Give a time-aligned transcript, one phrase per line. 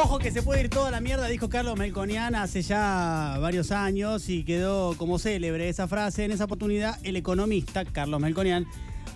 [0.00, 4.28] Ojo que se puede ir toda la mierda, dijo Carlos Melconian hace ya varios años
[4.28, 6.24] y quedó como célebre esa frase.
[6.24, 8.64] En esa oportunidad, el economista Carlos Melconian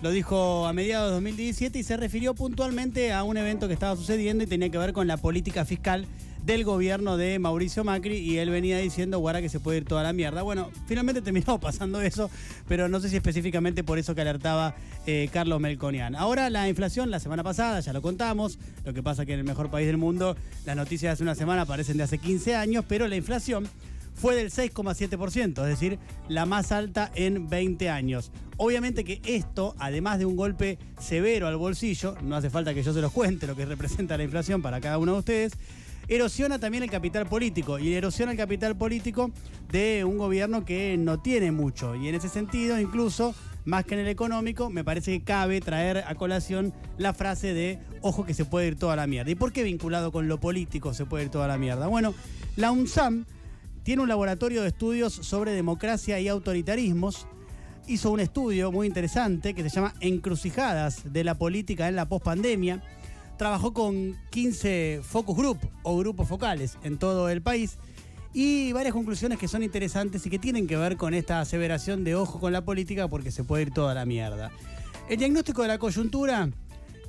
[0.01, 3.95] lo dijo a mediados de 2017 y se refirió puntualmente a un evento que estaba
[3.95, 6.05] sucediendo y tenía que ver con la política fiscal
[6.45, 10.03] del gobierno de Mauricio Macri y él venía diciendo, guara, que se puede ir toda
[10.03, 10.41] la mierda.
[10.41, 12.29] Bueno, finalmente terminó pasando eso,
[12.67, 14.75] pero no sé si específicamente por eso que alertaba
[15.05, 16.15] eh, Carlos Melconian.
[16.15, 19.45] Ahora la inflación, la semana pasada, ya lo contamos, lo que pasa que en el
[19.45, 22.85] mejor país del mundo las noticias de hace una semana parecen de hace 15 años,
[22.87, 23.67] pero la inflación
[24.15, 28.31] fue del 6,7%, es decir, la más alta en 20 años.
[28.57, 32.93] Obviamente que esto, además de un golpe severo al bolsillo, no hace falta que yo
[32.93, 35.53] se los cuente lo que representa la inflación para cada uno de ustedes,
[36.07, 39.31] erosiona también el capital político y erosiona el capital político
[39.71, 41.95] de un gobierno que no tiene mucho.
[41.95, 43.33] Y en ese sentido, incluso,
[43.65, 47.79] más que en el económico, me parece que cabe traer a colación la frase de
[48.01, 49.31] ojo que se puede ir toda la mierda.
[49.31, 51.87] ¿Y por qué vinculado con lo político se puede ir toda la mierda?
[51.87, 52.13] Bueno,
[52.55, 53.25] la UNSAM
[53.83, 57.27] tiene un laboratorio de estudios sobre democracia y autoritarismos.
[57.85, 62.81] Hizo un estudio muy interesante que se llama Encrucijadas de la política en la pospandemia
[63.37, 67.77] trabajó con 15 focus group o grupos focales en todo el país
[68.33, 72.15] y varias conclusiones que son interesantes y que tienen que ver con esta aseveración de
[72.15, 74.51] ojo con la política porque se puede ir toda la mierda.
[75.09, 76.49] El diagnóstico de la coyuntura,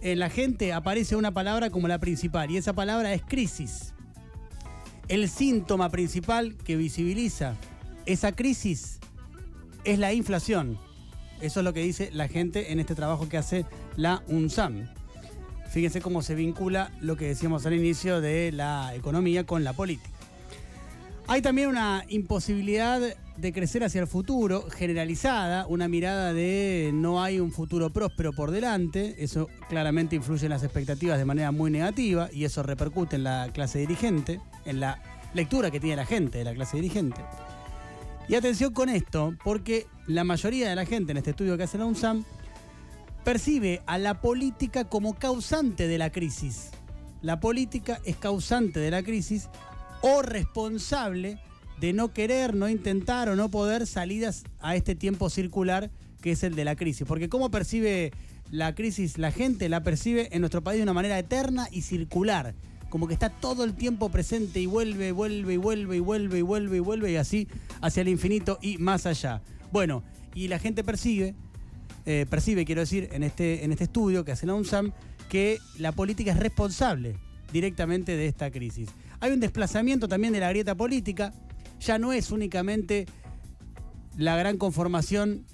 [0.00, 3.94] en la gente aparece una palabra como la principal y esa palabra es crisis.
[5.08, 7.56] El síntoma principal que visibiliza
[8.04, 8.98] esa crisis
[9.84, 10.78] es la inflación.
[11.40, 13.64] Eso es lo que dice la gente en este trabajo que hace
[13.96, 14.88] la UNSAM.
[15.74, 20.08] Fíjense cómo se vincula lo que decíamos al inicio de la economía con la política.
[21.26, 23.00] Hay también una imposibilidad
[23.36, 28.52] de crecer hacia el futuro, generalizada, una mirada de no hay un futuro próspero por
[28.52, 33.24] delante, eso claramente influye en las expectativas de manera muy negativa y eso repercute en
[33.24, 35.02] la clase dirigente, en la
[35.34, 37.20] lectura que tiene la gente de la clase dirigente.
[38.28, 41.78] Y atención con esto, porque la mayoría de la gente en este estudio que hace
[41.78, 42.24] la UNSAM
[43.24, 46.70] percibe a la política como causante de la crisis.
[47.22, 49.48] La política es causante de la crisis
[50.02, 51.38] o responsable
[51.80, 55.90] de no querer, no intentar o no poder salidas a este tiempo circular
[56.20, 57.06] que es el de la crisis.
[57.06, 58.12] Porque ¿cómo percibe
[58.50, 59.70] la crisis la gente?
[59.70, 62.54] La percibe en nuestro país de una manera eterna y circular.
[62.90, 66.42] Como que está todo el tiempo presente y vuelve, vuelve y vuelve y vuelve y
[66.42, 67.48] vuelve y vuelve y así
[67.80, 69.40] hacia el infinito y más allá.
[69.72, 70.04] Bueno,
[70.34, 71.34] y la gente percibe
[72.06, 74.92] eh, percibe, quiero decir, en este, en este estudio que hace la UNSAM,
[75.28, 77.16] que la política es responsable
[77.52, 78.90] directamente de esta crisis.
[79.20, 81.32] Hay un desplazamiento también de la grieta política,
[81.80, 83.06] ya no es únicamente
[84.16, 85.46] la gran conformación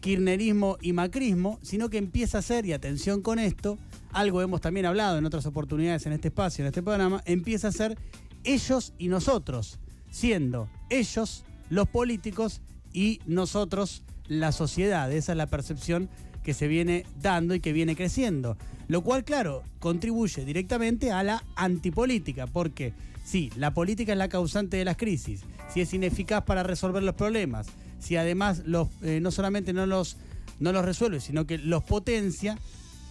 [0.00, 3.78] kirchnerismo y macrismo, sino que empieza a ser, y atención con esto,
[4.12, 7.72] algo hemos también hablado en otras oportunidades en este espacio, en este programa, empieza a
[7.72, 7.98] ser
[8.44, 9.78] ellos y nosotros,
[10.10, 12.60] siendo ellos los políticos
[12.92, 15.10] y nosotros la sociedad.
[15.12, 16.08] Esa es la percepción
[16.42, 18.56] que se viene dando y que viene creciendo.
[18.88, 22.92] Lo cual, claro, contribuye directamente a la antipolítica, porque
[23.24, 25.40] si la política es la causante de las crisis,
[25.72, 27.66] si es ineficaz para resolver los problemas,
[27.98, 30.16] si además los, eh, no solamente no los,
[30.60, 32.56] no los resuelve, sino que los potencia,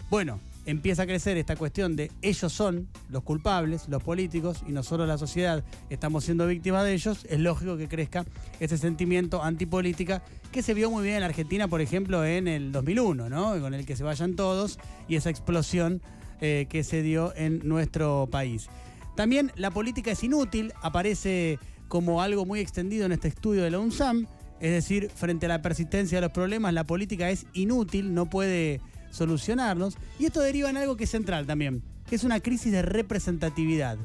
[0.08, 5.08] bueno, empieza a crecer esta cuestión de ellos son los culpables, los políticos, y nosotros
[5.08, 8.26] la sociedad estamos siendo víctimas de ellos, es lógico que crezca
[8.60, 10.22] ese sentimiento antipolítica
[10.52, 13.60] que se vio muy bien en Argentina, por ejemplo, en el 2001, ¿no?
[13.60, 14.78] Con el que se vayan todos
[15.08, 16.02] y esa explosión
[16.40, 18.68] eh, que se dio en nuestro país.
[19.14, 23.78] También la política es inútil, aparece como algo muy extendido en este estudio de la
[23.78, 24.26] UNSAM,
[24.60, 28.80] es decir, frente a la persistencia de los problemas, la política es inútil, no puede
[29.16, 29.96] solucionarlos.
[30.18, 33.98] Y esto deriva en algo que es central también, que es una crisis de representatividad.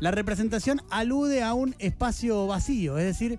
[0.00, 3.38] La representación alude a un espacio vacío, es decir,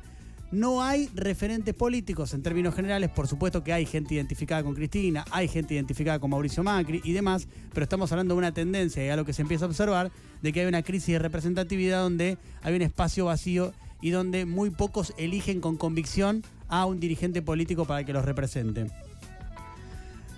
[0.51, 5.25] no hay referentes políticos en términos generales, por supuesto que hay gente identificada con Cristina,
[5.31, 9.09] hay gente identificada con Mauricio Macri y demás, pero estamos hablando de una tendencia y
[9.09, 10.09] algo que se empieza a observar,
[10.41, 14.69] de que hay una crisis de representatividad donde hay un espacio vacío y donde muy
[14.69, 18.87] pocos eligen con convicción a un dirigente político para que los represente.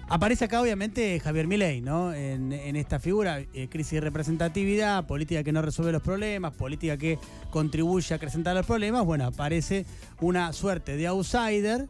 [0.09, 2.11] Aparece acá obviamente Javier Milei, ¿no?
[2.13, 7.19] En, esta figura, eh, crisis de representatividad, política que no resuelve los problemas, política que
[7.51, 9.05] contribuye a acrecentar los problemas.
[9.05, 9.85] Bueno, aparece
[10.19, 11.87] una suerte de outsider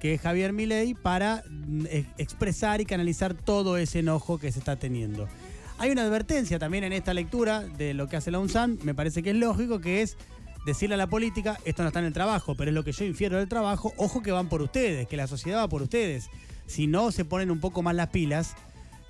[0.00, 1.84] que es Javier Milei para mm,
[2.16, 5.28] expresar y canalizar todo ese enojo que se está teniendo.
[5.76, 9.22] Hay una advertencia también en esta lectura de lo que hace la UNSAN, me parece
[9.22, 10.16] que es lógico, que es
[10.64, 13.04] decirle a la política, esto no está en el trabajo, pero es lo que yo
[13.04, 16.30] infiero del trabajo, ojo que van por ustedes, que la sociedad va por ustedes
[16.68, 18.54] si no se ponen un poco más las pilas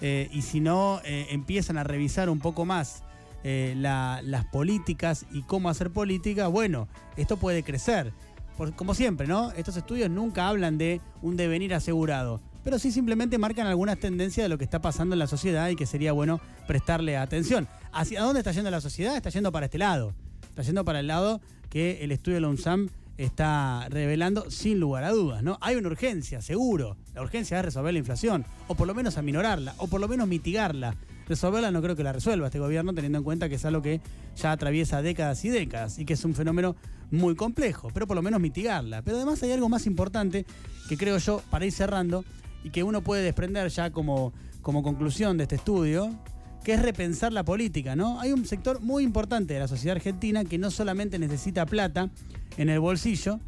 [0.00, 3.02] eh, y si no eh, empiezan a revisar un poco más
[3.44, 8.12] eh, las políticas y cómo hacer política, bueno, esto puede crecer.
[8.76, 9.50] como siempre, ¿no?
[9.52, 14.48] Estos estudios nunca hablan de un devenir asegurado, pero sí simplemente marcan algunas tendencias de
[14.48, 17.66] lo que está pasando en la sociedad y que sería bueno prestarle atención.
[17.92, 19.16] ¿Hacia dónde está yendo la sociedad?
[19.16, 20.14] Está yendo para este lado.
[20.48, 21.40] Está yendo para el lado
[21.70, 22.88] que el estudio de la UNSAM
[23.18, 25.58] está revelando sin lugar a dudas, ¿no?
[25.60, 26.96] Hay una urgencia, seguro.
[27.14, 30.28] La urgencia es resolver la inflación, o por lo menos aminorarla, o por lo menos
[30.28, 30.96] mitigarla.
[31.28, 34.00] Resolverla no creo que la resuelva este gobierno, teniendo en cuenta que es algo que
[34.36, 36.76] ya atraviesa décadas y décadas y que es un fenómeno
[37.10, 39.02] muy complejo, pero por lo menos mitigarla.
[39.02, 40.46] Pero además hay algo más importante
[40.88, 42.24] que creo yo, para ir cerrando,
[42.62, 44.32] y que uno puede desprender ya como,
[44.62, 46.16] como conclusión de este estudio,
[46.64, 48.20] que es repensar la política, ¿no?
[48.20, 52.10] Hay un sector muy importante de la sociedad argentina que no solamente necesita plata
[52.56, 53.40] en el bolsillo,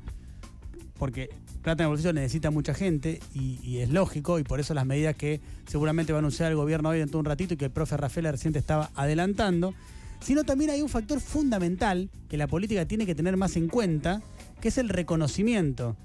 [0.98, 1.30] porque
[1.62, 5.16] plata en el bolsillo necesita mucha gente y, es lógico, y por eso las medidas
[5.16, 7.70] que seguramente va a anunciar el gobierno hoy dentro de un ratito y que el
[7.70, 9.74] profe Rafael reciente estaba adelantando,
[10.20, 14.22] sino también hay un factor fundamental que la política tiene que tener más en cuenta,
[14.60, 15.96] que es el reconocimiento.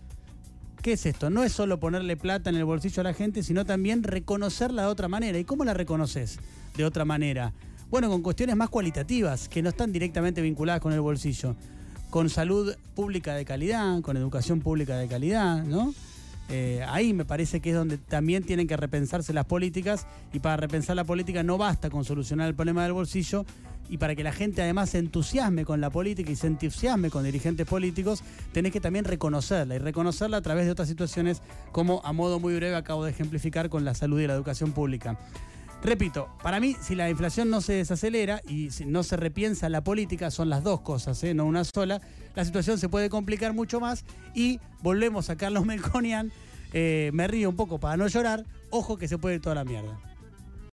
[0.85, 1.31] ¿Qué es esto?
[1.31, 4.87] No es solo ponerle plata en el bolsillo a la gente, sino también reconocerla de
[4.87, 5.39] otra manera.
[5.39, 6.37] ¿Y cómo la reconoces
[6.77, 7.53] de otra manera?
[7.89, 11.55] Bueno, con cuestiones más cualitativas, que no están directamente vinculadas con el bolsillo
[12.11, 15.91] con salud pública de calidad, con educación pública de calidad, ¿no?
[16.49, 20.57] Eh, ahí me parece que es donde también tienen que repensarse las políticas y para
[20.57, 23.45] repensar la política no basta con solucionar el problema del bolsillo
[23.89, 27.23] y para que la gente además se entusiasme con la política y se entusiasme con
[27.23, 32.13] dirigentes políticos, tenés que también reconocerla y reconocerla a través de otras situaciones como a
[32.13, 35.17] modo muy breve acabo de ejemplificar con la salud y la educación pública.
[35.85, 39.83] Repito, para mí, si la inflación no se desacelera y si no se repiensa la
[39.83, 41.35] política, son las dos cosas, ¿eh?
[41.35, 42.01] no una sola,
[42.33, 44.03] la situación se puede complicar mucho más
[44.33, 46.31] y volvemos a Carlos Melconian.
[46.73, 49.63] Eh, me río un poco para no llorar, ojo que se puede ir toda la
[49.63, 49.95] mierda.